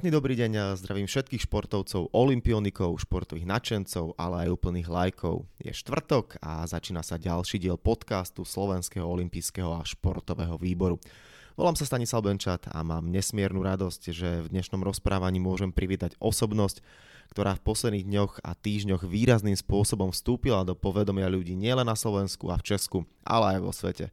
[0.00, 5.44] Pekný dobrý deň, zdravím všetkých športovcov, olimpionikov, športových nadšencov, ale aj úplných lajkov.
[5.60, 10.96] Je štvrtok a začína sa ďalší diel podcastu Slovenského olympijského a športového výboru.
[11.52, 16.80] Volám sa Stanislav Benčat a mám nesmiernu radosť, že v dnešnom rozprávaní môžem privítať osobnosť,
[17.36, 22.48] ktorá v posledných dňoch a týždňoch výrazným spôsobom vstúpila do povedomia ľudí nielen na Slovensku
[22.48, 24.08] a v Česku, ale aj vo svete.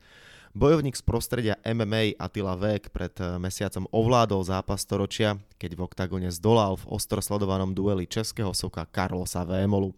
[0.57, 6.33] Bojovník z prostredia MMA Attila Vek pred eh, mesiacom ovládol zápas storočia, keď v oktagone
[6.33, 9.93] zdolal v ostro sledovanom dueli českého soka Carlosa Vémolu.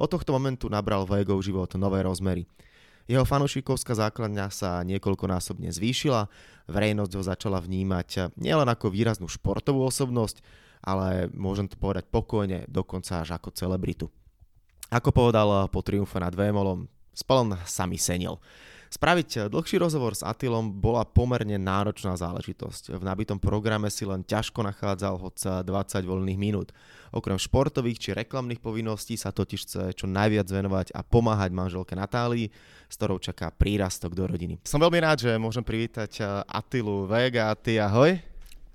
[0.00, 2.48] Od tohto momentu nabral Vegov život nové rozmery.
[3.04, 6.32] Jeho fanušikovská základňa sa niekoľkonásobne zvýšila,
[6.72, 10.40] verejnosť ho začala vnímať eh, nielen ako výraznú športovú osobnosť,
[10.88, 14.08] ale môžem to povedať pokojne, dokonca až ako celebritu.
[14.88, 18.40] Ako povedal po triumfe nad Vémolom, spln sami senil.
[18.88, 22.96] Spraviť dlhší rozhovor s Atilom bola pomerne náročná záležitosť.
[22.96, 26.72] V nabitom programe si len ťažko nachádzal hoď 20 voľných minút.
[27.12, 32.48] Okrem športových či reklamných povinností sa totiž chce čo najviac venovať a pomáhať manželke Natálii,
[32.88, 34.56] s ktorou čaká prírastok do rodiny.
[34.64, 37.52] Som veľmi rád, že môžem privítať Atilu Vega.
[37.60, 38.16] Ty ahoj.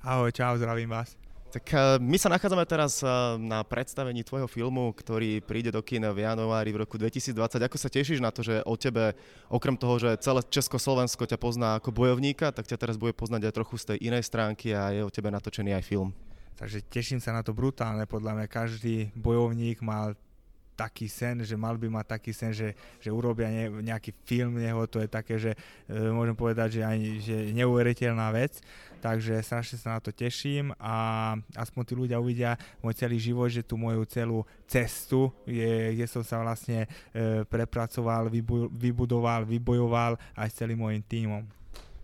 [0.05, 1.22] Ahoj, čau, zdravím vás.
[1.53, 6.09] Tak eh, my sa nachádzame teraz eh, na predstavení tvojho filmu, ktorý príde do kina
[6.09, 7.61] v januári v roku 2020.
[7.61, 9.13] Ako sa tešíš na to, že o tebe,
[9.53, 13.53] okrem toho, že celé Československo ťa pozná ako bojovníka, tak ťa teraz bude poznať aj
[13.53, 16.09] trochu z tej inej stránky a je o tebe natočený aj film.
[16.57, 18.09] Takže teším sa na to brutálne.
[18.09, 20.17] Podľa mňa každý bojovník mal
[20.73, 24.85] taký sen, že mal by mať taký sen, že, že urobia ne, nejaký film neho,
[24.89, 25.53] to je také, že
[25.85, 28.57] e, môžem povedať, že aj že neuveriteľná vec,
[28.99, 30.95] takže strašne sa na to teším a
[31.53, 36.25] aspoň tí ľudia uvidia môj celý život, že tú moju celú cestu, je, kde som
[36.25, 41.45] sa vlastne e, prepracoval, vybu, vybudoval, vybojoval aj s celým môjim tímom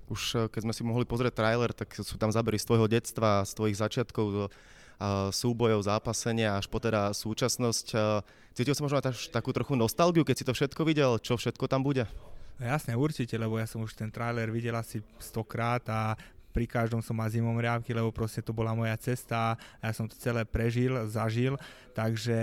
[0.09, 3.45] už e, keď sme si mohli pozrieť trailer, tak sú tam zábery z tvojho detstva,
[3.45, 4.49] z tvojich začiatkov
[5.31, 7.87] súbojov, zápasenia až po teda súčasnosť.
[8.59, 8.99] Cítil som možno
[9.31, 12.03] takú trochu nostalgiu, keď si to všetko videl, čo všetko tam bude?
[12.59, 16.19] No jasne, určite, lebo ja som už ten trailer videl asi stokrát a
[16.51, 20.11] pri každom som mal zimom riavky, lebo proste to bola moja cesta a ja som
[20.11, 21.55] to celé prežil, zažil,
[21.95, 22.35] takže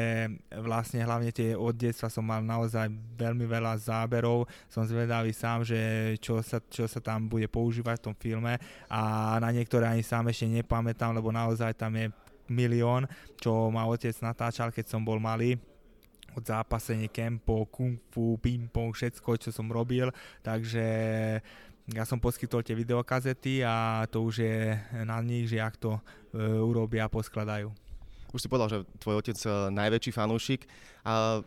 [0.57, 2.89] vlastne hlavne tie od detstva som mal naozaj
[3.21, 8.05] veľmi veľa záberov, som zvedavý sám, že čo sa, čo sa tam bude používať v
[8.09, 8.57] tom filme
[8.89, 12.09] a na niektoré ani sám ešte nepamätám, lebo naozaj tam je
[12.49, 13.05] milión,
[13.37, 15.61] čo ma otec natáčal, keď som bol malý
[16.37, 20.13] od zápasenie kempo, kung fu, ping-pong, všetko, čo som robil,
[20.45, 20.85] takže
[21.97, 24.75] ja som poskytol tie videokazety a to už je
[25.07, 26.01] na nich, že ak to e,
[26.61, 27.71] urobia a poskladajú.
[28.35, 30.67] Už si povedal, že tvoj otec je najväčší fanúšik.
[31.07, 31.41] A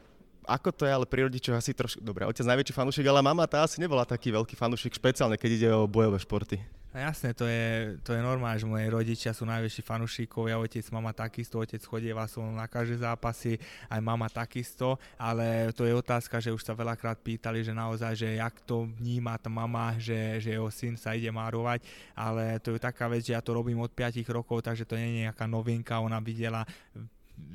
[0.48, 2.00] ako to je ale pri rodičoch asi trošku...
[2.00, 5.70] Dobre, otec najväčší fanúšik, ale mama tá asi nebola taký veľký fanúšik, špeciálne keď ide
[5.76, 6.79] o bojové športy.
[6.90, 11.14] No jasné, to je, to je normálne, že moje rodičia sú najväčší fanúšikovia, otec, mama
[11.14, 13.62] takisto, otec chodieva som na každé zápasy,
[13.94, 18.42] aj mama takisto, ale to je otázka, že už sa veľakrát pýtali, že naozaj, že
[18.42, 21.86] jak to vníma tá mama, že, že jeho syn sa ide márovať,
[22.18, 25.14] ale to je taká vec, že ja to robím od 5 rokov, takže to nie
[25.14, 26.66] je nejaká novinka, ona videla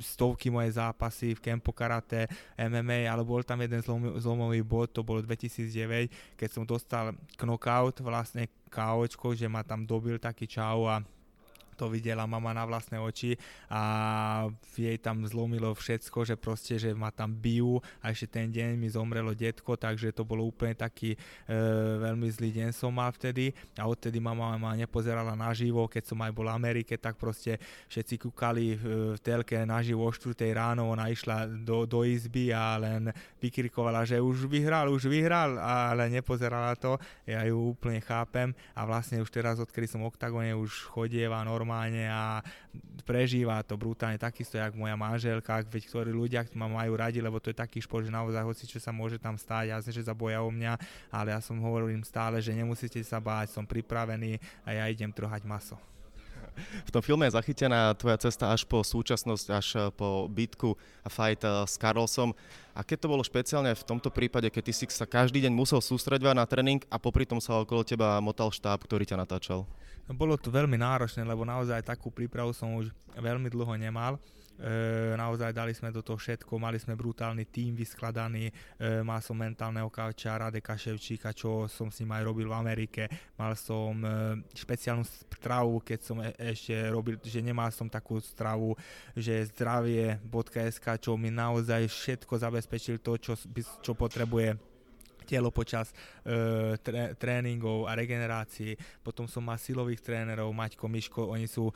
[0.01, 2.27] stovky moje zápasy v Kempo Karate,
[2.59, 8.03] MMA, ale bol tam jeden zlom, zlomový bod, to bolo 2009, keď som dostal knockout,
[8.03, 10.99] vlastne KOčko, že ma tam dobil taký čau a
[11.75, 13.35] to videla mama na vlastné oči
[13.69, 18.79] a jej tam zlomilo všetko, že proste, že ma tam bijú a ešte ten deň
[18.79, 21.19] mi zomrelo detko, takže to bolo úplne taký e,
[21.99, 23.51] veľmi zlý deň som mal vtedy.
[23.75, 27.59] A odtedy mama ma nepozerala naživo, keď som aj bol v Amerike, tak proste
[27.91, 33.11] všetci kúkali v telke naživo o 4 ráno, ona išla do, do izby a len
[33.41, 39.25] vykrikovala, že už vyhral, už vyhral, ale nepozerala to, ja ju úplne chápem a vlastne
[39.25, 42.45] už teraz, odkedy som v oktagone, už chodieva normálne normálne a
[43.09, 47.49] prežíva to brutálne takisto, jak moja manželka, veď ktorí ľudia ma majú radi, lebo to
[47.49, 50.53] je taký šport, že naozaj hoci čo sa môže tam stáť, ja že zaboja o
[50.53, 50.77] mňa,
[51.09, 54.37] ale ja som hovoril im stále, že nemusíte sa báť, som pripravený
[54.69, 55.81] a ja idem trhať maso.
[56.87, 59.69] V tom filme je zachytená tvoja cesta až po súčasnosť, až
[59.99, 62.31] po bitku a fight eh, s Carlsom.
[62.79, 65.83] A keď to bolo špeciálne v tomto prípade, keď ty si sa každý deň musel
[65.83, 69.67] sústredovať na tréning a popri tom sa okolo teba motal štáb, ktorý ťa natáčal?
[70.05, 74.21] No, bolo to veľmi náročné, lebo naozaj takú prípravu som už veľmi dlho nemal.
[74.55, 79.35] E, naozaj dali sme do toho všetko, mali sme brutálny tým vyskladaný, e, mal som
[79.35, 84.39] mentálneho kauča Radeka Ševčíka, čo som s ním aj robil v Amerike, mal som e,
[84.55, 88.79] špeciálnu stravu, keď som e- ešte robil, že nemal som takú stravu,
[89.19, 93.35] že zdravie.sk, čo mi naozaj všetko zabezpečil to, čo,
[93.83, 94.74] čo potrebuje
[95.25, 95.91] telo počas
[96.23, 98.77] e, tre, tréningov a regenerácií.
[99.01, 101.75] Potom som mal silových trénerov, Maťko, Miško, oni sú e,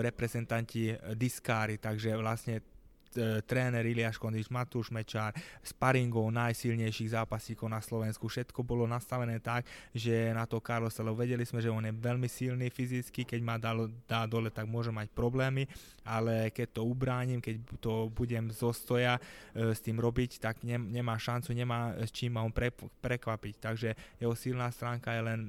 [0.00, 2.75] reprezentanti diskári, takže vlastne
[3.16, 5.32] E, tréner Iliáš Kondič, Matúš Mečár,
[5.64, 8.28] sparingov najsilnejších zápasíkov na Slovensku.
[8.28, 9.64] Všetko bolo nastavené tak,
[9.96, 13.56] že na to Carlos Salo vedeli sme, že on je veľmi silný fyzicky, keď ma
[13.56, 13.72] dá,
[14.04, 15.64] dá dole, tak môže mať problémy,
[16.04, 21.16] ale keď to ubránim, keď to budem zostoja e, s tým robiť, tak ne, nemá
[21.16, 22.68] šancu, nemá s čím ma on pre,
[23.00, 23.54] prekvapiť.
[23.56, 23.88] Takže
[24.20, 25.40] jeho silná stránka je len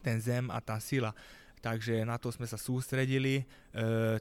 [0.00, 1.12] ten zem a tá sila
[1.66, 3.42] takže na to sme sa sústredili.
[3.42, 3.44] E,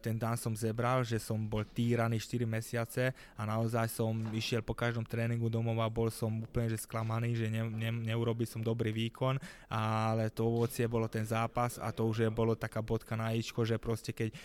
[0.02, 4.74] ten dan som zebral, že som bol týraný 4 mesiace a naozaj som išiel po
[4.74, 8.90] každom tréningu domov a bol som úplne že sklamaný, že ne, ne, neurobil som dobrý
[8.90, 9.38] výkon,
[9.70, 13.62] ale to ovocie bolo ten zápas a to už je bolo taká bodka na ičko,
[13.62, 14.38] že proste keď e,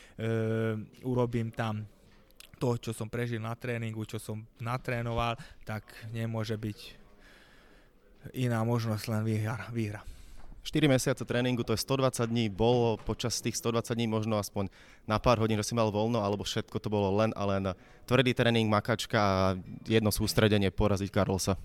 [1.08, 1.88] urobím tam
[2.60, 6.78] to, čo som prežil na tréningu, čo som natrénoval, tak nemôže byť
[8.36, 9.72] iná možnosť len výhra.
[9.72, 10.19] výhra.
[10.62, 14.68] 4 mesiace tréningu, to je 120 dní, bolo počas tých 120 dní možno aspoň
[15.08, 17.72] na pár hodín, že si mal voľno, alebo všetko to bolo len a len
[18.04, 19.36] tvrdý tréning, makačka a
[19.88, 21.56] jedno sústredenie poraziť Karlosa.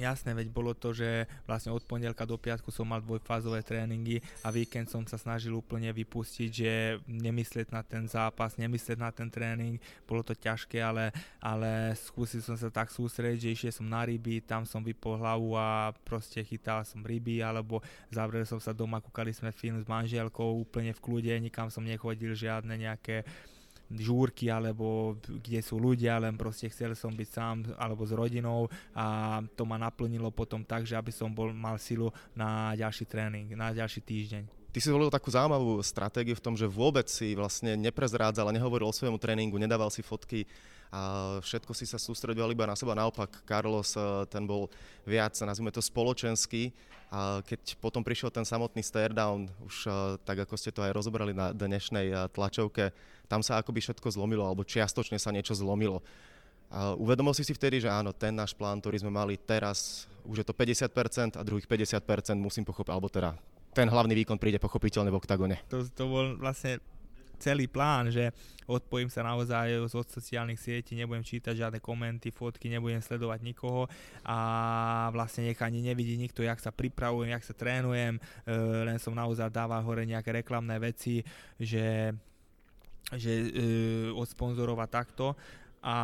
[0.00, 4.48] Jasné, veď bolo to, že vlastne od pondelka do piatku som mal dvojfázové tréningy a
[4.48, 6.72] víkend som sa snažil úplne vypustiť, že
[7.04, 9.76] nemyslieť na ten zápas, nemyslieť na ten tréning,
[10.08, 14.40] bolo to ťažké, ale, ale skúsil som sa tak sústrediť, že išiel som na ryby,
[14.40, 19.36] tam som vypol hlavu a proste chytal som ryby, alebo zavrel som sa doma, kúkali
[19.36, 23.28] sme film s manželkou úplne v kľude, nikam som nechodil, žiadne nejaké
[23.98, 29.38] žúrky alebo kde sú ľudia, len proste chcel som byť sám alebo s rodinou a
[29.58, 33.74] to ma naplnilo potom tak, že aby som bol, mal silu na ďalší tréning, na
[33.74, 34.59] ďalší týždeň.
[34.70, 38.86] Ty si zvolil takú zaujímavú stratégiu v tom, že vôbec si vlastne neprezrádzal a nehovoril
[38.86, 40.46] o svojom tréningu, nedával si fotky
[40.94, 42.94] a všetko si sa sústredoval iba na seba.
[42.94, 44.70] Naopak, Carlos eh, ten bol
[45.02, 46.70] viac, nazvime to spoločenský,
[47.10, 50.94] a keď potom prišiel ten samotný stare down, už uh, tak ako ste to aj
[50.94, 52.94] rozobrali na dnešnej uh, tlačovke,
[53.26, 56.06] tam sa akoby všetko zlomilo, alebo čiastočne sa niečo zlomilo.
[56.70, 60.38] Uh, uvedomil si si vtedy, že áno, ten náš plán, ktorý sme mali teraz, už
[60.38, 61.98] je to 50% a druhých 50%
[62.38, 63.34] musím pochopiť, alebo teda
[63.70, 65.56] ten hlavný výkon príde pochopiteľne v oktagone.
[65.70, 66.82] To, to bol vlastne
[67.40, 68.36] celý plán, že
[68.68, 73.88] odpojím sa naozaj od sociálnych sietí, nebudem čítať žiadne komenty, fotky, nebudem sledovať nikoho
[74.22, 74.38] a
[75.10, 79.48] vlastne nech ani nevidí nikto, jak sa pripravujem, jak sa trénujem, e, len som naozaj
[79.48, 81.24] dával hore nejaké reklamné veci,
[81.56, 82.12] že,
[83.16, 83.48] že e,
[84.12, 85.34] od sponzorov takto
[85.80, 85.96] a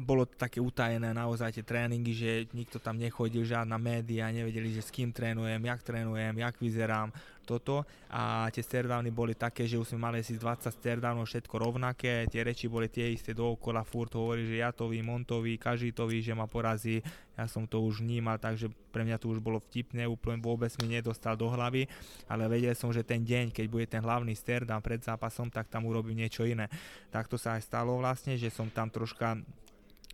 [0.00, 4.90] bolo také utajené naozaj tie tréningy, že nikto tam nechodil, žiadna média, nevedeli, že s
[4.90, 7.12] kým trénujem, jak trénujem, jak vyzerám,
[7.50, 7.82] toto.
[8.10, 12.46] A tie stairdowny boli také, že už sme mali asi 20 stairdownov všetko rovnaké, tie
[12.46, 17.02] reči boli tie isté dookola, furt hovorí, že Jatovi, Montovi, Kažitovi, že ma porazí,
[17.34, 20.98] ja som to už vnímal, takže pre mňa to už bolo vtipné, úplne vôbec mi
[20.98, 21.90] nedostal do hlavy,
[22.30, 25.86] ale vedel som, že ten deň, keď bude ten hlavný stairdown pred zápasom, tak tam
[25.86, 26.70] urobím niečo iné.
[27.10, 29.40] Tak to sa aj stalo vlastne, že som tam troška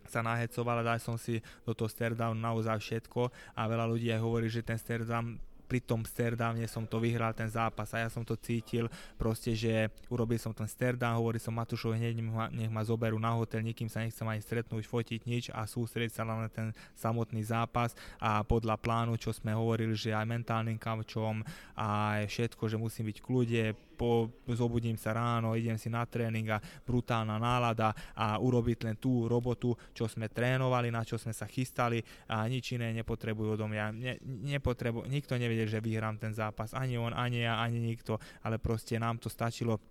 [0.09, 3.29] sa nahecoval a dal som si do toho stairdown naozaj všetko.
[3.53, 5.37] A veľa ľudí aj hovorí, že ten stairdown
[5.67, 7.91] pri tom stairdowne som to vyhral ten zápas.
[7.91, 8.87] A ja som to cítil
[9.19, 13.19] proste, že urobil som ten stairdown, hovoril som Matušovi hneď nech ma, nech ma zoberú
[13.19, 17.43] na hotel, nikým sa nechcem ani stretnúť, fotiť nič a sústrediť sa na ten samotný
[17.43, 17.93] zápas.
[18.23, 21.43] A podľa plánu, čo sme hovorili, že aj mentálnym kaučom
[21.75, 26.61] a všetko, že musím byť kľude, po, zobudím sa ráno, idem si na tréning a
[26.61, 31.99] brutálna nálada a urobiť len tú robotu, čo sme trénovali, na čo sme sa chystali
[32.29, 33.85] a nič iné nepotrebujú odo mňa.
[33.97, 38.61] Ne, nepotrebu, nikto nevedel, že vyhrám ten zápas, ani on, ani ja, ani nikto, ale
[38.61, 39.81] proste nám to stačilo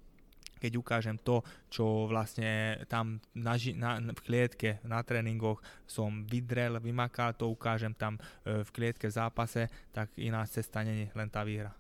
[0.56, 7.36] keď ukážem to, čo vlastne tam na, na, v klietke, na tréningoch som vydrel, vymakal,
[7.36, 11.76] to ukážem tam e, v klietke v zápase, tak iná cesta není len tá výhra.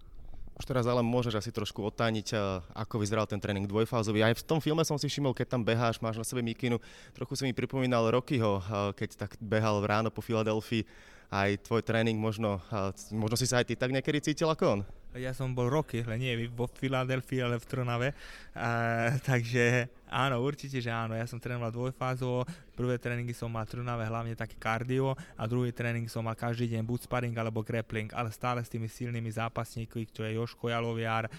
[0.56, 2.40] Už teraz ale môžeš asi trošku otániť, eh,
[2.72, 4.24] ako vyzeral ten tréning dvojfázový.
[4.24, 6.80] Aj v tom filme som si všimol, keď tam beháš, máš na sebe mikinu,
[7.12, 8.64] trochu si mi pripomínal Rockyho, eh,
[8.96, 10.88] keď tak behal ráno po Filadelfii.
[11.28, 14.80] Aj tvoj tréning možno, eh, možno si sa aj ty tak niekedy cítil ako on?
[15.16, 18.08] Ja som bol roky, ale nie vo Filadelfii, ale v Trnave.
[19.28, 21.14] Takže áno, určite, že áno.
[21.14, 22.46] Ja som trénoval dvojfázovo,
[22.76, 26.84] prvé tréningy som mal Trnave hlavne také kardio a druhý tréning som mal každý deň
[26.84, 31.30] buď sparring alebo grappling, ale stále s tými silnými zápasníkmi, čo je Joško Jaloviar, e,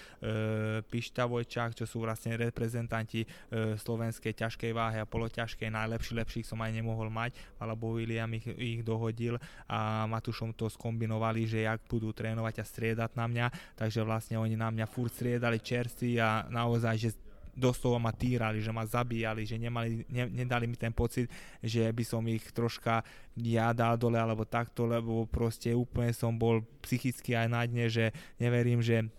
[0.89, 6.57] Pišta Vojčák, čo sú vlastne reprezentanti e, slovenskej ťažkej váhy a poloťažkej, najlepší, lepších som
[6.65, 9.37] aj nemohol mať, alebo William ich, ich dohodil
[9.69, 13.47] a Matušom to skombinovali, že jak budú trénovať a striedať na mňa.
[13.77, 17.09] Takže vlastne oni na mňa furt striedali čerství a naozaj, že
[17.57, 21.25] doslova ma týrali, že ma zabíjali, že nemali, ne, nedali mi ten pocit,
[21.59, 23.01] že by som ich troška
[23.33, 28.13] ja dal dole alebo takto, lebo proste úplne som bol psychicky aj na dne, že
[28.37, 29.09] neverím, že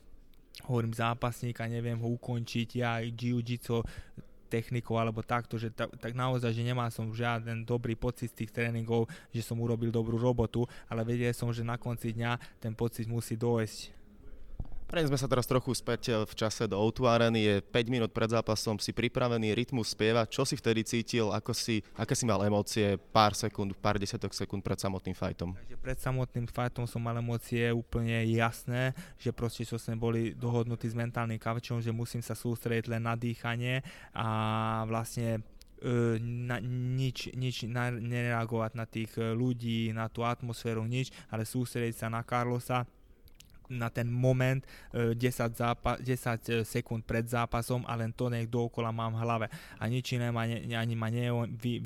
[0.70, 3.82] hovorím zápasník a neviem ho ukončiť, ja jiu-jitsu
[4.48, 8.50] technikou alebo takto, že tak, tak naozaj, že nemal som žiaden dobrý pocit z tých
[8.50, 13.04] tréningov, že som urobil dobrú robotu, ale vedel som, že na konci dňa ten pocit
[13.04, 13.97] musí dojsť
[14.88, 18.32] Prejdeme sme sa teraz trochu späť eh, v čase do o je 5 minút pred
[18.32, 22.96] zápasom, si pripravený, rytmus spieva, čo si vtedy cítil, ako si, aké si mal emócie?
[22.96, 25.52] Pár sekúnd, pár desiatok sekúnd pred samotným fajtom?
[25.84, 30.96] Pred samotným fajtom som mal emócie úplne jasné, že proste čo sme boli dohodnutí s
[30.96, 33.84] mentálnym kavčom, že musím sa sústrediť len na dýchanie
[34.16, 34.26] a
[34.88, 35.44] vlastne
[35.84, 41.44] eh, na, nič, nič na, nereagovať na tých eh, ľudí, na tú atmosféru, nič, ale
[41.44, 42.88] sústrediť sa na Carlosa,
[43.68, 45.16] na ten moment 10,
[45.54, 49.46] zápa- 10 sekúnd pred zápasom a len to nech dookola mám v hlave.
[49.78, 51.80] A nič iné ma ne, ani ma ne, vy,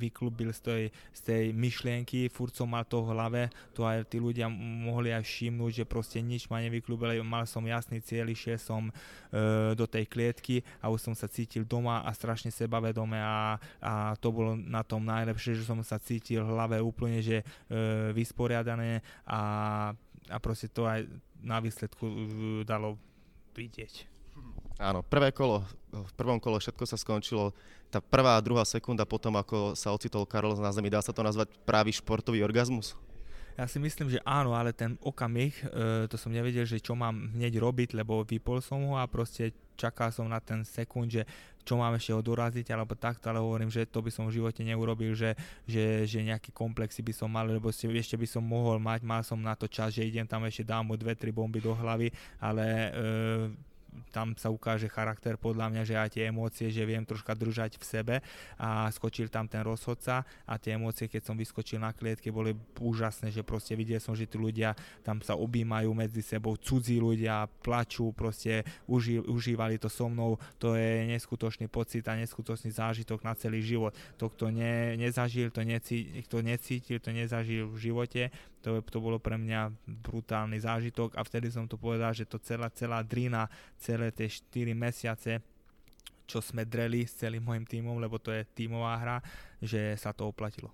[0.53, 3.43] z tej, z tej myšlienky, furt som mal to v hlave,
[3.75, 8.01] to aj tí ľudia mohli aj všimnúť, že proste nič ma nevyklubilo, mal som jasný
[8.05, 8.93] cieľ, išiel som e,
[9.75, 14.29] do tej klietky a už som sa cítil doma a strašne sebavedome a, a to
[14.31, 17.45] bolo na tom najlepšie, že som sa cítil v hlave úplne, že e,
[18.13, 19.41] vysporiadané a
[20.29, 21.07] a proste to aj
[21.43, 22.15] na výsledku uh,
[22.63, 23.01] dalo
[23.57, 24.13] vidieť.
[24.81, 25.63] Áno, prvé kolo,
[25.93, 27.53] v prvom kole všetko sa skončilo.
[27.93, 31.21] Tá prvá a druhá sekunda potom, ako sa ocitol Karol na zemi, dá sa to
[31.21, 32.97] nazvať právý športový orgazmus?
[33.53, 35.65] Ja si myslím, že áno, ale ten okamih, e,
[36.09, 40.09] to som nevedel, že čo mám hneď robiť, lebo vypol som ho a proste čakal
[40.09, 41.29] som na ten sekund, že
[41.63, 45.15] čo mám ešte odoraziť alebo takto, ale hovorím, že to by som v živote neurobil,
[45.15, 49.23] že, že, že nejaké komplexy by som mal, lebo ešte by som mohol mať, mal
[49.23, 52.11] som na to čas, že idem tam ešte dám mu dve, tri bomby do hlavy,
[52.43, 52.91] ale e,
[54.13, 57.85] tam sa ukáže charakter podľa mňa, že aj tie emócie, že viem troška držať v
[57.85, 58.15] sebe
[58.57, 63.33] a skočil tam ten rozhodca a tie emócie, keď som vyskočil na klietke, boli úžasné,
[63.33, 64.73] že proste videl som, že tí ľudia
[65.05, 70.77] tam sa objímajú medzi sebou, cudzí ľudia, plačú, proste uži, užívali to so mnou, to
[70.77, 73.93] je neskutočný pocit a neskutočný zážitok na celý život.
[74.17, 78.23] To, kto ne, nezažil, to, necí, kto necítil, to nezažil v živote,
[78.63, 79.75] to, to bolo pre mňa
[80.07, 83.51] brutálny zážitok a vtedy som to povedal, že to celá, celá drina,
[83.83, 85.43] celé tie 4 mesiace,
[86.31, 89.19] čo sme dreli s celým môjim tímom, lebo to je tímová hra,
[89.59, 90.71] že sa to oplatilo.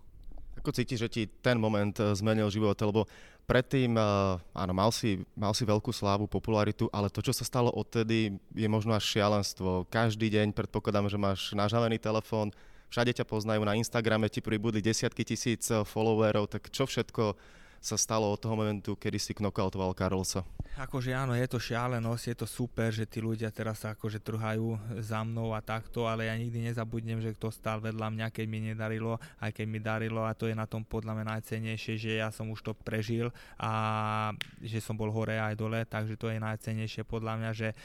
[0.60, 3.06] Ako cítiš, že ti ten moment eh, zmenil život, lebo
[3.46, 4.04] predtým, eh,
[4.52, 8.68] áno, mal si, mal si veľkú slávu, popularitu, ale to, čo sa stalo odtedy, je
[8.68, 9.86] možno až šialenstvo.
[9.88, 12.52] Každý deň predpokladám, že máš nažavený telefón,
[12.90, 17.38] všade ťa poznajú, na Instagrame ti pribudli desiatky tisíc eh, followerov, tak čo všetko
[17.78, 20.42] sa stalo od toho momentu, kedy si knockoutoval Karolsa?
[20.76, 24.76] Akože áno, je to šialenosť, je to super, že tí ľudia teraz sa akože trhajú
[25.00, 28.60] za mnou a takto, ale ja nikdy nezabudnem, že kto stál vedľa mňa, keď mi
[28.60, 32.28] nedarilo, aj keď mi darilo a to je na tom podľa mňa najcenejšie, že ja
[32.28, 33.72] som už to prežil a
[34.60, 37.76] že som bol hore aj dole, takže to je najcenejšie podľa mňa, že e,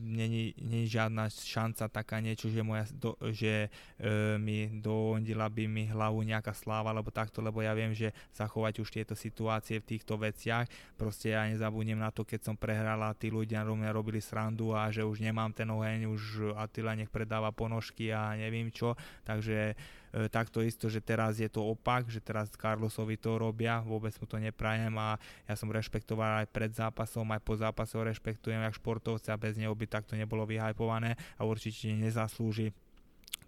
[0.00, 0.52] není,
[0.84, 6.52] žiadna šanca taká niečo, že, moja, do, že e, mi doondila by mi hlavu nejaká
[6.52, 11.32] sláva alebo takto, lebo ja viem, že zachovať už tieto situácie v týchto veciach, proste
[11.32, 15.02] ja nezabudnem na to, keď som prehral a tí ľudia mňa robili srandu a že
[15.02, 20.60] už nemám ten oheň, už Attila nech predáva ponožky a neviem čo, takže e, takto
[20.60, 24.94] isto, že teraz je to opak, že teraz Carlosovi to robia, vôbec mu to neprajem
[25.00, 25.16] a
[25.48, 29.72] ja som rešpektoval aj pred zápasom, aj po zápase ho rešpektujem jak športovca bez neho
[29.72, 32.76] by takto nebolo vyhajpované a určite nezaslúži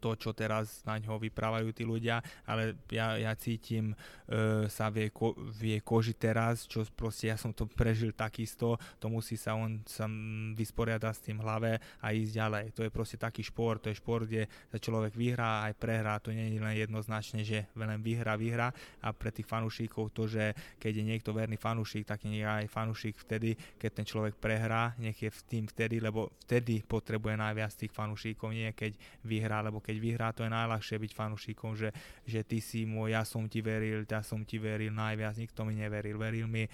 [0.06, 5.10] to, čo teraz na ňo vyprávajú tí ľudia, ale ja, ja cítim e, sa vie,
[5.10, 9.82] ko, vie koži teraz, čo proste ja som to prežil takisto, to musí sa on
[9.82, 10.06] sa
[10.54, 12.64] vysporiadať s tým hlave a ísť ďalej.
[12.78, 16.30] To je proste taký šport, to je šport, kde sa človek vyhrá aj prehrá, to
[16.30, 18.70] nie je len jednoznačne, že len vyhrá, vyhrá
[19.02, 23.18] a pre tých fanúšikov to, že keď je niekto verný fanúšik, tak je aj fanúšik
[23.18, 27.90] vtedy, keď ten človek prehrá, nech je v tým vtedy, lebo vtedy potrebuje najviac tých
[27.90, 28.94] fanúšikov, nie keď
[29.24, 31.90] vyhrá, lebo keď vyhrá, to je najľahšie byť fanúšikom, že,
[32.24, 35.74] že ty si môj, ja som ti veril, ja som ti veril najviac, nikto mi
[35.76, 36.16] neveril.
[36.16, 36.70] Veril mi, e,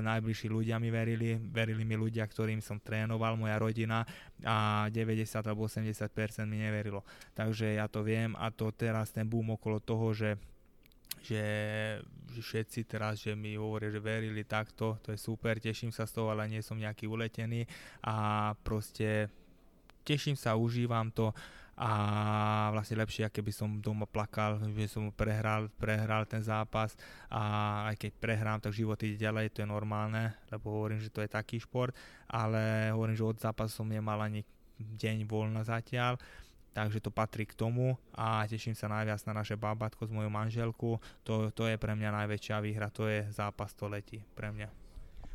[0.00, 4.04] najbližší ľudia mi verili, verili mi ľudia, ktorým som trénoval, moja rodina
[4.44, 7.04] a 90 alebo 80% mi neverilo.
[7.36, 10.36] Takže ja to viem a to teraz ten boom okolo toho, že,
[11.20, 11.42] že
[12.38, 16.30] všetci teraz, že mi hovoria, že verili takto, to je super, teším sa z toho,
[16.30, 17.66] ale nie som nejaký uletený
[18.06, 19.26] a proste
[20.06, 21.34] teším sa, užívam to
[21.80, 21.92] a
[22.76, 26.92] vlastne lepšie, aké by som doma plakal, že som prehral, prehral ten zápas
[27.32, 27.40] a
[27.88, 31.32] aj keď prehrám, tak život ide ďalej, to je normálne, lebo hovorím, že to je
[31.32, 31.96] taký šport,
[32.28, 34.44] ale hovorím, že od zápasu som nemal ani
[34.76, 36.20] deň voľna zatiaľ,
[36.76, 41.00] takže to patrí k tomu a teším sa najviac na naše bábatko s mojou manželku.
[41.24, 44.79] To, to je pre mňa najväčšia výhra, to je zápas století pre mňa.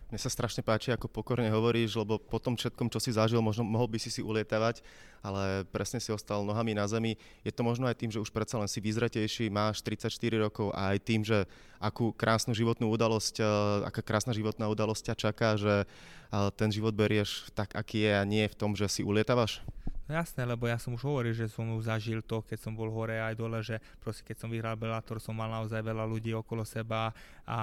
[0.05, 3.65] Mne sa strašne páči, ako pokorne hovoríš, lebo po tom všetkom, čo si zažil, možno
[3.65, 4.85] mohol by si si ulietavať,
[5.25, 7.17] ale presne si ostal nohami na zemi.
[7.41, 10.93] Je to možno aj tým, že už predsa len si vyzretejší, máš 34 rokov a
[10.93, 11.49] aj tým, že
[11.81, 13.45] akú krásnu životnú udalosť, eh,
[13.89, 18.23] aká krásna životná udalosť ťa čaká, že eh, ten život berieš tak, aký je a
[18.29, 19.65] nie v tom, že si ulietavaš?
[20.05, 23.17] Jasné, lebo ja som už hovoril, že som už zažil to, keď som bol hore
[23.17, 27.09] aj dole, že proste keď som vyhral Bellator, som mal naozaj veľa ľudí okolo seba
[27.41, 27.59] a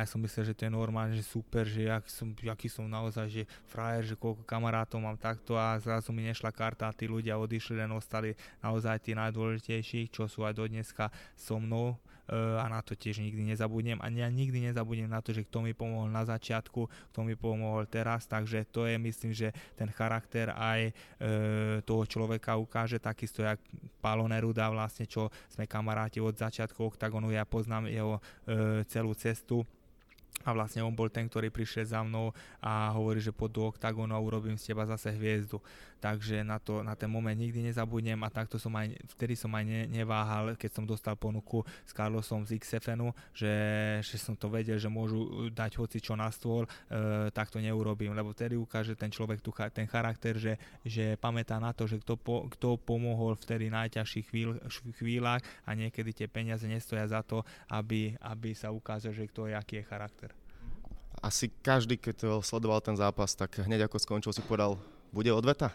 [0.00, 3.28] ja som myslel, že to je normálne, že super, že aký som, aký som naozaj,
[3.28, 7.36] že frajer, že koľko kamarátov mám takto a zrazu mi nešla karta a tí ľudia
[7.36, 8.32] odišli, len ostali
[8.64, 12.00] naozaj tí najdôležitejší, čo sú aj do dneska so mnou
[12.34, 14.02] a na to tiež nikdy nezabudnem.
[14.02, 17.86] A ja nikdy nezabudnem na to, že kto mi pomohol na začiatku, kto mi pomohol
[17.86, 20.92] teraz, takže to je myslím, že ten charakter aj e,
[21.86, 23.62] toho človeka ukáže, takisto jak
[24.02, 28.22] Palo Neruda vlastne, čo sme kamaráti od začiatku OKTAGONu, ja poznám jeho e,
[28.90, 29.62] celú cestu.
[30.44, 32.30] A vlastne on bol ten, ktorý prišiel za mnou
[32.60, 35.58] a hovorí, že pod do oktagónu a urobím z teba zase hviezdu
[35.98, 39.64] takže na, to, na ten moment nikdy nezabudnem a takto som aj, vtedy som aj
[39.64, 43.54] ne, neváhal, keď som dostal ponuku s Carlosom z XFNu, že,
[44.04, 48.12] že som to vedel, že môžu dať hoci čo na stôl, e, tak to neurobím,
[48.12, 52.14] lebo vtedy ukáže ten človek tu, ten charakter, že, že pamätá na to, že kto,
[52.20, 54.50] po, kto pomohol vtedy najťažších chvíľ,
[55.00, 59.54] chvíľach a niekedy tie peniaze nestoja za to, aby, aby sa ukázal, že kto je,
[59.56, 60.30] aký je charakter.
[61.24, 64.76] Asi každý, keď sledoval ten zápas, tak hneď ako skončil si povedal,
[65.16, 65.72] bude odveta?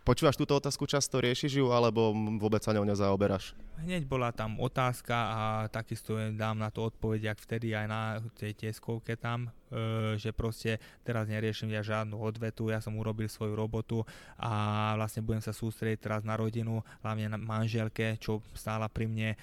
[0.00, 3.52] Počúvaš túto otázku často, riešiš ju, alebo vôbec sa ňou nezaoberáš?
[3.84, 8.02] Hneď bola tam otázka a takisto dám na to odpoveď, ak vtedy aj na
[8.32, 9.52] tej tieskovke tam,
[10.18, 14.02] že proste teraz neriešim ja žiadnu odvetu, ja som urobil svoju robotu
[14.36, 19.30] a vlastne budem sa sústrediť teraz na rodinu, hlavne na manželke, čo stála pri mne
[19.34, 19.36] e,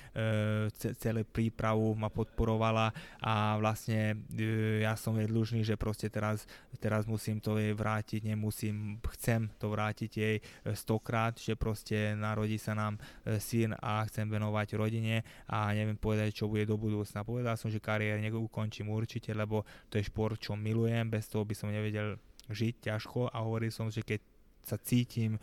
[1.00, 2.92] celé prípravu, ma podporovala
[3.24, 6.44] a vlastne e, ja som jej dlužný, že proste teraz,
[6.78, 10.36] teraz musím to jej vrátiť, nemusím, chcem to vrátiť jej
[10.76, 13.00] stokrát, že proste narodí sa nám
[13.40, 17.24] syn a chcem venovať rodine a neviem povedať, čo bude do budúcna.
[17.24, 21.54] Povedal som, že kariéru ukončím určite, lebo to je šport, čo milujem, bez toho by
[21.54, 22.18] som nevedel
[22.50, 24.18] žiť ťažko a hovoril som, že keď
[24.66, 25.42] sa cítim e,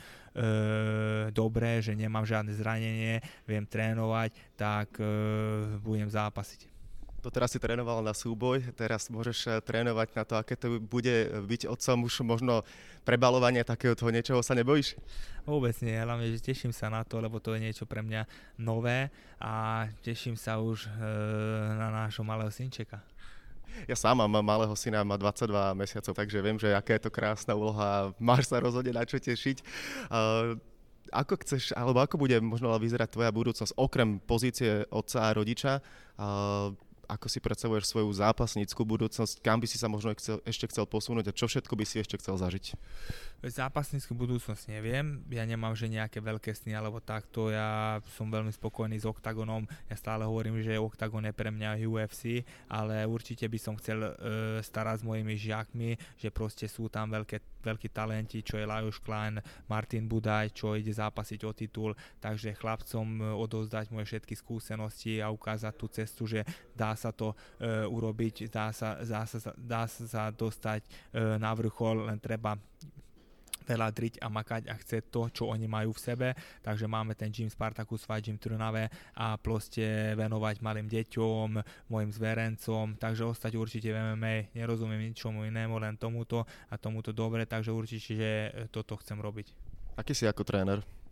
[1.30, 5.06] dobre, že nemám žiadne zranenie, viem trénovať, tak e,
[5.78, 6.74] budem zápasiť.
[7.24, 11.14] To teraz si trénoval na súboj, teraz môžeš e, trénovať na to, aké to bude
[11.46, 12.66] byť otcom, už možno
[13.06, 14.98] prebalovanie takého toho niečoho sa nebojíš?
[15.48, 18.28] Vôbec nie, hlavne, že teším sa na to, lebo to je niečo pre mňa
[18.60, 19.08] nové
[19.40, 20.88] a teším sa už e,
[21.78, 23.00] na nášho malého synčeka.
[23.84, 27.52] Ja sám mám malého syna, má 22 mesiacov, takže viem, že aká je to krásna
[27.52, 28.14] úloha.
[28.18, 29.62] Máš sa rozhodne na čo tešiť.
[30.08, 30.56] Uh,
[31.14, 35.72] ako chceš, alebo ako bude možno vyzerať tvoja budúcnosť, okrem pozície otca a rodiča?
[36.18, 36.74] Uh,
[37.06, 41.30] ako si predstavuješ svoju zápasníckú budúcnosť, kam by si sa možno chcel, ešte chcel posunúť
[41.30, 42.74] a čo všetko by si ešte chcel zažiť?
[43.44, 48.96] Zápasníckú budúcnosť neviem, ja nemám že nejaké veľké sny alebo takto, ja som veľmi spokojný
[48.98, 53.76] s OKTAGONom, ja stále hovorím, že OKTAGON je pre mňa UFC, ale určite by som
[53.76, 54.10] chcel e,
[54.64, 59.40] starať s mojimi žiakmi, že proste sú tam veľké veľkí talenti, čo je Lajos Klein,
[59.66, 65.32] Martin Budaj, čo ide zápasiť o titul, takže chlapcom e, odovzdať moje všetky skúsenosti a
[65.32, 66.44] ukázať tú cestu, že
[66.76, 70.88] dá sa to e, urobiť, dá sa, dá, sa, dá sa dostať e,
[71.40, 72.60] na vrchol, len treba
[73.64, 76.28] veľa driť a makať a chce to, čo oni majú v sebe.
[76.62, 81.48] Takže máme ten Gym Spartacus Fight Gym Trnave a proste venovať malým deťom,
[81.90, 84.56] mojim zverencom, takže ostať určite v MMA.
[84.56, 88.30] Nerozumiem ničomu inému, len tomuto a tomuto dobre, takže určite, že
[88.70, 89.52] toto chcem robiť.
[89.94, 91.03] Aký si ako tréner?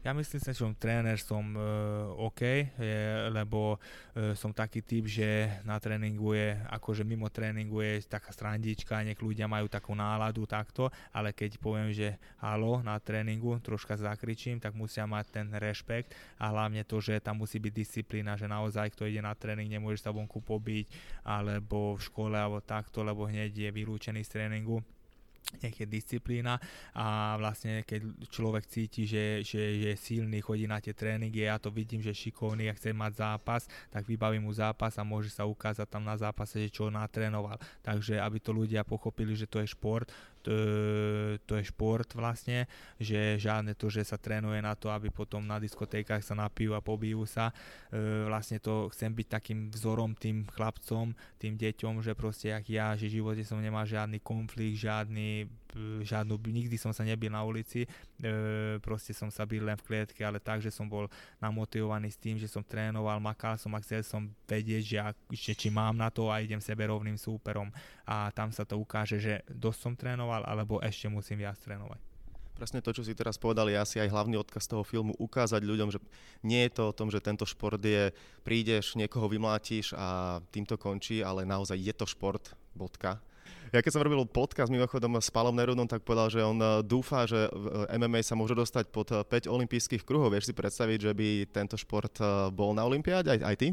[0.00, 2.40] Ja myslím si, že som tréner som uh, OK,
[2.72, 8.32] je, lebo uh, som taký typ, že na tréningu je, akože mimo tréningu je taká
[8.32, 14.00] strandička, nech ľudia majú takú náladu takto, ale keď poviem, že halo na tréningu, troška
[14.00, 18.48] zakričím, tak musia mať ten rešpekt a hlavne to, že tam musí byť disciplína, že
[18.48, 20.88] naozaj kto ide na tréning, nemôže sa vonku pobiť,
[21.28, 24.80] alebo v škole, alebo takto, lebo hneď je vylúčený z tréningu
[25.58, 26.62] nech je disciplína
[26.94, 31.58] a vlastne keď človek cíti, že, že, že je silný, chodí na tie tréningy, ja
[31.58, 35.44] to vidím, že šikovný a chce mať zápas, tak vybavím mu zápas a môže sa
[35.50, 37.58] ukázať tam na zápase, že čo natrénoval.
[37.82, 40.06] Takže aby to ľudia pochopili, že to je šport,
[40.40, 40.54] to,
[41.44, 42.64] to je šport vlastne,
[42.96, 46.84] že žiadne to, že sa trénuje na to, aby potom na diskotékach sa napijú a
[46.84, 47.52] pobijú sa.
[47.92, 52.96] E, vlastne to chcem byť takým vzorom tým chlapcom, tým deťom, že proste jak ja,
[52.96, 57.84] že v živote som nemal žiadny konflikt, žiadny žiadnu, nikdy som sa nebil na ulici,
[57.84, 57.88] e,
[58.82, 61.06] proste som sa bil len v klietke, ale tak, že som bol
[61.38, 64.98] namotivovaný s tým, že som trénoval, makal som a chcel som vedieť, že,
[65.32, 67.70] že či mám na to a idem sebe rovným súperom
[68.06, 72.10] a tam sa to ukáže, že dosť som trénoval, alebo ešte musím viac trénovať.
[72.60, 75.88] Presne to, čo si teraz povedal, je asi aj hlavný odkaz toho filmu, ukázať ľuďom,
[75.88, 76.02] že
[76.44, 78.12] nie je to o tom, že tento šport je,
[78.44, 83.16] prídeš, niekoho vymlátiš a týmto končí, ale naozaj je to šport, bodka.
[83.70, 87.22] Ja keď som robil podcast mimochodom s Palom Nerudom, tak povedal, že on eh, dúfa,
[87.30, 87.46] že
[87.94, 90.34] MMA sa môže dostať pod 5 eh, olympijských kruhov.
[90.34, 93.68] Vieš si predstaviť, že by tento šport eh, bol na olympiáde, aj, aj ty?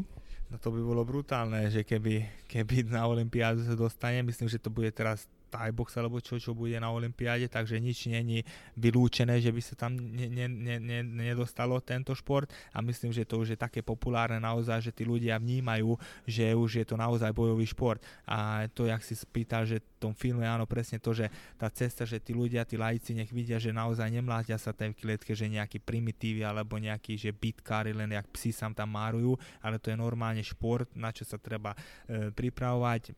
[0.48, 4.70] No to by bolo brutálne, že keby, keby na olympiádu sa dostane, myslím, že to
[4.70, 8.44] bude teraz Thai box alebo čo, čo bude na Olympiáde, takže nič není
[8.76, 12.52] vylúčené, že by sa tam ne, ne, ne, ne, nedostalo tento šport.
[12.76, 15.96] A myslím, že to už je také populárne naozaj, že tí ľudia vnímajú,
[16.28, 17.98] že už je to naozaj bojový šport.
[18.28, 21.26] A to, jak si spýtal, že v tom filme áno, presne to, že
[21.58, 25.32] tá cesta, že tí ľudia, tí lajci nech vidia, že naozaj nemlátia sa tej klietke,
[25.34, 29.34] že nejakí primitívy alebo nejakí, že bitkári len jak psi sa tam márujú,
[29.64, 31.72] ale to je normálne šport, na čo sa treba
[32.06, 33.14] e, pripravovať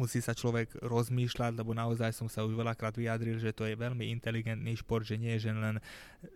[0.00, 4.08] musí sa človek rozmýšľať, lebo naozaj som sa už veľakrát vyjadril, že to je veľmi
[4.12, 5.76] inteligentný šport, že nie je že len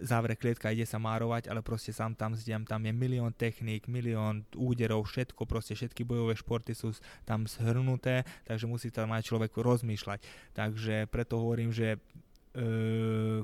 [0.00, 4.44] závre klietka, ide sa márovať, ale proste sám tam zdiam, tam je milión techník, milión
[4.52, 6.92] úderov, všetko, proste všetky bojové športy sú
[7.24, 10.20] tam zhrnuté, takže musí tam aj človek rozmýšľať.
[10.52, 12.00] Takže preto hovorím, že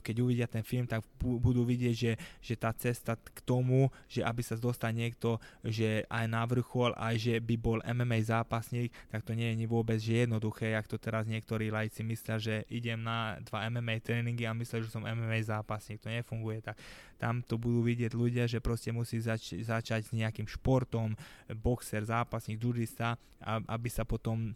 [0.01, 4.39] keď uvidia ten film, tak budú vidieť, že, že tá cesta k tomu, že aby
[4.39, 9.35] sa dostal niekto, že aj na vrchol, aj že by bol MMA zápasník, tak to
[9.35, 13.67] nie je vôbec že jednoduché, jak to teraz niektorí lajci myslia, že idem na dva
[13.67, 15.99] MMA tréningy a myslia, že som MMA zápasník.
[16.07, 16.79] To nefunguje tak.
[17.19, 21.19] Tam to budú vidieť ľudia, že proste musí zač- začať s nejakým športom,
[21.59, 23.19] boxer, zápasník, judista,
[23.67, 24.55] aby sa potom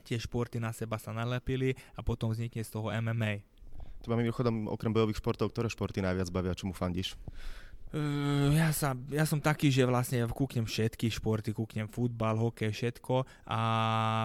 [0.00, 3.49] tie športy na seba sa nalepili a potom vznikne z toho MMA.
[4.00, 7.16] Teba mimochodom okrem bojových športov, ktoré športy najviac bavia, čomu fandíš?
[7.90, 13.26] Uh, ja, sa, ja som taký, že vlastne kúknem všetky športy, kúknem futbal, hokej, všetko.
[13.50, 13.60] A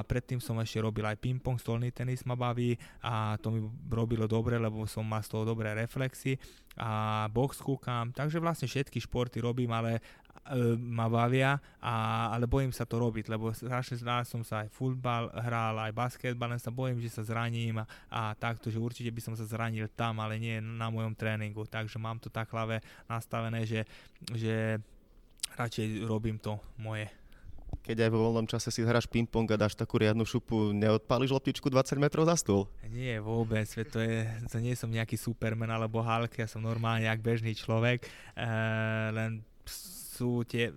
[0.05, 2.77] predtým som ešte robil aj ping-pong, stolný tenis ma baví.
[3.01, 6.37] A to mi robilo dobre, lebo som mal z toho dobré reflexy.
[6.77, 9.97] A box kúkam, takže vlastne všetky športy robím, ale
[10.77, 15.33] ma bavia, a, ale bojím sa to robiť, lebo strašne rád som sa aj futbal
[15.33, 19.21] hral, aj basketbal, len sa bojím, že sa zraním a, a takto, že určite by
[19.25, 23.65] som sa zranil tam, ale nie na mojom tréningu, takže mám to tak hlave nastavené,
[23.65, 23.89] že,
[24.37, 24.77] že
[25.57, 27.09] radšej robím to moje
[27.85, 31.69] keď aj vo voľnom čase si hráš ping-pong a dáš takú riadnu šupu, neodpáliš loptičku
[31.69, 32.65] 20 metrov za stôl?
[32.89, 37.21] Nie, vôbec, to, je, to nie som nejaký superman alebo Hulk, ja som normálne jak
[37.21, 38.49] bežný človek, e,
[39.13, 39.45] len
[40.15, 40.71] sú tie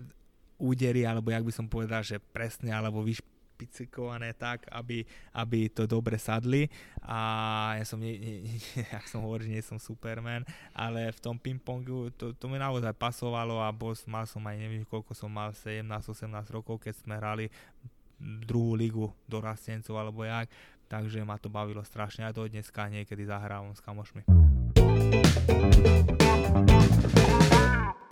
[0.58, 6.18] údery, alebo jak by som povedal, že presne, alebo vyšpicikované tak, aby, aby to dobre
[6.18, 6.66] sadli.
[7.06, 8.58] A ja som, nie, nie, nie,
[8.94, 10.42] jak som hovoril, že nie som Superman,
[10.74, 14.82] ale v tom pingpongu to, to mi naozaj pasovalo a bol, mal som aj neviem
[14.82, 17.46] koľko som mal, 17-18 rokov, keď sme hrali
[18.18, 20.50] druhú ligu dorastencov alebo jak,
[20.90, 22.26] takže ma to bavilo strašne.
[22.26, 24.26] Aj do dneska niekedy zahrávam s kamošmi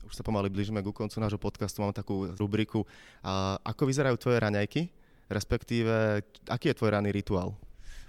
[0.07, 2.87] už sa pomaly blížime ku koncu nášho podcastu, mám takú rubriku.
[3.27, 4.89] A ako vyzerajú tvoje raňajky?
[5.27, 7.59] Respektíve, aký je tvoj ranný rituál?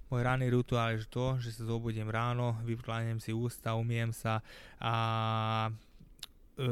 [0.08, 4.40] Môj ranný rituál je to, že sa zobudím ráno, vyplánem si ústa, umiem sa
[4.80, 4.94] a
[6.56, 6.70] e,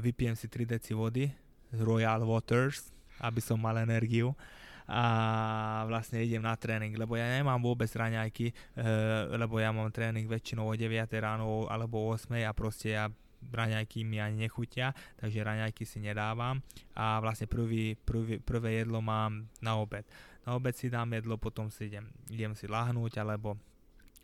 [0.00, 1.28] vypijem si 3 deci vody
[1.68, 2.88] z Royal Waters,
[3.20, 4.32] aby som mal energiu
[4.88, 5.04] a
[5.84, 8.54] vlastne idem na tréning, lebo ja nemám vôbec raňajky, e,
[9.36, 10.88] lebo ja mám tréning väčšinou o 9
[11.20, 13.12] ráno alebo o 8 a proste ja
[13.52, 16.60] raňajky mi ani nechutia, takže raňajky si nedávam
[16.94, 20.04] a vlastne prvý, prvý, prvé jedlo mám na obed.
[20.46, 23.56] Na obed si dám jedlo, potom si idem, idem si lahnúť alebo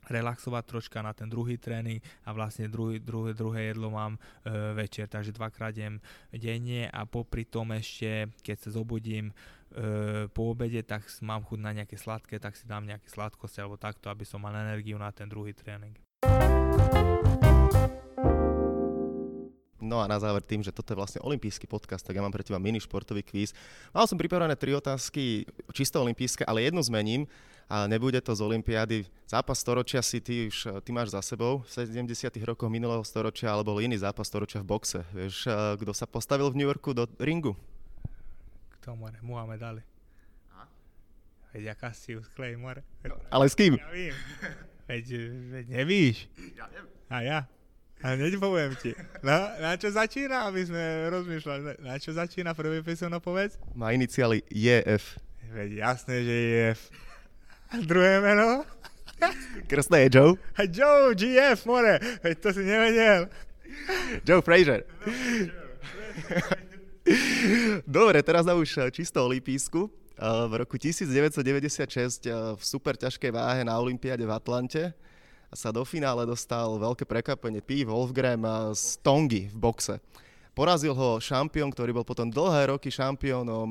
[0.08, 5.08] relaxovať troška na ten druhý tréning a vlastne druhý, druhé, druhé jedlo mám e, večer,
[5.08, 9.34] takže dvakrát jem denne a popri tom ešte, keď sa zobudím e,
[10.28, 14.12] po obede, tak mám chuť na nejaké sladké, tak si dám nejaké sladkosti alebo takto,
[14.12, 15.96] aby som mal energiu na ten druhý tréning.
[19.84, 22.40] No a na záver tým, že toto je vlastne olimpijský podcast, tak ja mám pre
[22.40, 23.52] teba mini športový kvíz.
[23.92, 25.44] Mal som pripravené tri otázky,
[25.76, 27.28] čisto olimpijské, ale jednu zmením
[27.68, 29.04] a nebude to z olympiády.
[29.28, 32.32] Zápas storočia si ty už ty máš za sebou v 70.
[32.48, 35.04] rokoch minulého storočia, alebo iný zápas storočia v boxe.
[35.12, 37.52] Vieš, kto sa postavil v New Yorku do ringu?
[38.80, 39.20] Kto, more?
[39.20, 39.84] Muhammed Ali.
[41.54, 42.82] Veď aká si Clay, more.
[43.06, 43.78] No, ale s kým?
[43.78, 44.10] Ja vím.
[44.90, 45.04] Veď,
[45.54, 46.26] veď nevíš.
[46.58, 46.86] Ja viem.
[47.06, 47.38] A ja?
[48.04, 48.92] A hneď poviem ti.
[49.24, 51.80] No, na čo začína, aby sme rozmýšľali.
[51.80, 53.56] Na čo začína prvý písomno povedz?
[53.72, 55.16] Má iniciály JF.
[55.48, 56.80] Veď jasné, že JF.
[57.72, 58.68] A druhé meno?
[59.64, 60.36] Krstné je Joe?
[60.68, 63.32] Joe, GF, more, veď to si nevedel.
[64.20, 64.84] Joe Fraser.
[67.88, 69.80] Dobre, teraz na už čisto olympijsku.
[70.20, 74.92] V roku 1996 v super ťažkej váhe na Olympiade v Atlante
[75.54, 77.86] sa do finále dostal veľké prekvapenie P.
[77.86, 80.02] Wolfgram z Tongy v boxe.
[80.50, 83.70] Porazil ho šampión, ktorý bol potom dlhé roky šampiónom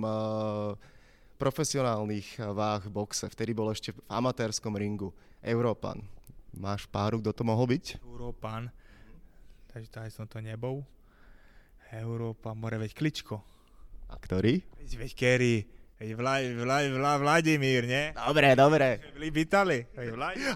[1.36, 3.28] profesionálnych váh v boxe.
[3.28, 5.12] Vtedy bol ešte v amatérskom ringu.
[5.44, 6.00] Európan.
[6.56, 8.00] Máš páru, kto to mohol byť?
[8.00, 8.72] Európan.
[9.76, 10.88] Takže to aj som to nebol.
[11.92, 13.44] Európa, more, veď Kličko.
[14.08, 14.64] A ktorý?
[14.80, 15.68] Veď Kerry.
[16.02, 18.12] Veď Vla, Vla, Vla, Vladimír, nie?
[18.18, 19.00] Dobre, dobre.
[19.32, 19.86] Vitali.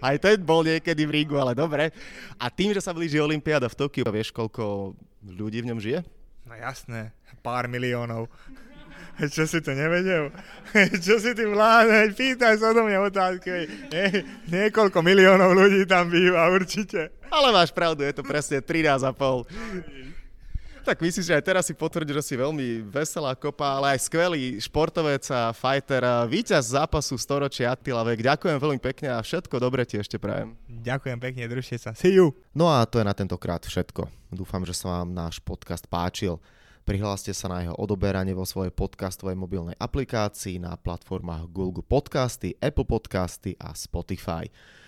[0.02, 1.94] Aj ten bol niekedy v Ringu, ale dobre.
[2.42, 6.04] A tým, že sa blíži Olympiáda v Tokiu, vieš, koľko ľudí v ňom žije?
[6.48, 7.14] No jasné,
[7.46, 8.28] pár miliónov.
[9.34, 10.30] Čo si to nevedel?
[11.06, 12.14] Čo si ty vládne?
[12.14, 13.50] Pýtaj sa do mňa otázky.
[13.90, 14.06] Nie,
[14.46, 17.10] niekoľko miliónov ľudí tam býva určite.
[17.28, 20.17] Ale máš pravdu, je to presne 13,5.
[20.88, 24.56] Tak myslím, že aj teraz si potvrdí, že si veľmi veselá kopa, ale aj skvelý
[24.56, 26.00] športovec a fighter,
[26.32, 28.24] víťaz zápasu storočia Attila Vek.
[28.24, 30.56] Ďakujem veľmi pekne a všetko dobre ti ešte prajem.
[30.72, 31.92] Ďakujem pekne, držte sa.
[31.92, 32.32] See you.
[32.56, 34.08] No a to je na tentokrát všetko.
[34.32, 36.40] Dúfam, že sa vám náš podcast páčil.
[36.88, 42.88] Prihláste sa na jeho odoberanie vo svojej podcastovej mobilnej aplikácii na platformách Google Podcasty, Apple
[42.88, 44.48] Podcasty a Spotify.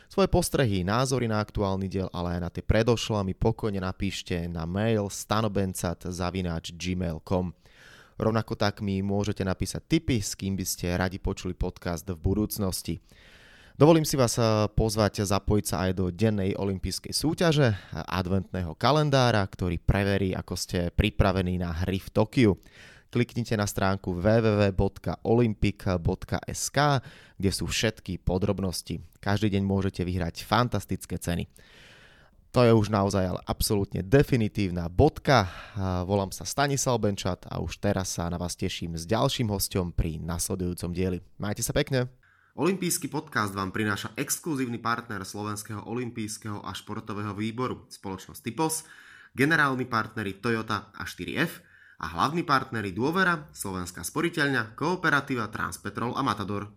[0.09, 4.65] Svoje postrehy, názory na aktuálny diel, ale aj na tie predošlé mi pokojne napíšte na
[4.65, 7.45] mail stanobencat.gmail.com
[8.17, 12.97] Rovnako tak mi môžete napísať tipy, s kým by ste radi počuli podcast v budúcnosti.
[13.77, 19.77] Dovolím si vás eh, pozvať zapojiť sa aj do dennej olympijskej súťaže, adventného kalendára, ktorý
[19.77, 22.57] preverí, ako ste pripravení na hry v Tokiu.
[23.09, 26.77] Kliknite na stránku www.olympic.sk,
[27.41, 29.01] kde sú všetky podrobnosti.
[29.17, 31.49] Každý deň môžete vyhrať fantastické ceny.
[32.53, 35.49] To je už naozaj ale absolútne definitívna bodka.
[36.05, 40.21] Volám sa Stanislav Benčat a už teraz sa na vás teším s ďalším hostom pri
[40.21, 41.17] nasledujúcom dieli.
[41.41, 42.13] Majte sa pekne!
[42.57, 48.83] Olympijský podcast vám prináša exkluzívny partner Slovenského olympijského a športového výboru, spoločnosť Typos,
[49.33, 51.68] generálni partneri Toyota a 4F
[51.99, 56.67] a hlavní partneri Dôvera, Slovenská sporiteľňa, Kooperativa, Transpetrol a Matador.